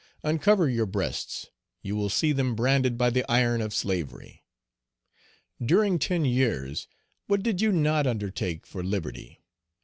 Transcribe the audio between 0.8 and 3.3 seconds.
breasts, you will see them branded by the